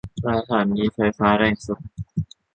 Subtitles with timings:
[0.37, 1.81] สถานีไฟฟ้าแรงสูง